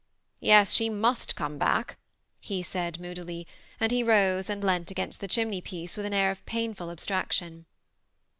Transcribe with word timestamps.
'^Yes, 0.41 0.75
she 0.75 0.89
mtist 0.89 1.35
come 1.35 1.59
back," 1.59 1.97
he 2.39 2.63
said, 2.63 2.99
moodily; 2.99 3.45
and 3.79 3.91
he 3.91 4.01
rose 4.01 4.49
and 4.49 4.63
leaned 4.63 4.89
against 4.89 5.19
the 5.19 5.27
chimney 5.27 5.61
piece 5.61 5.95
with 5.95 6.07
an 6.07 6.13
air 6.15 6.31
of 6.31 6.43
painful 6.47 6.89
abstraction. 6.89 7.67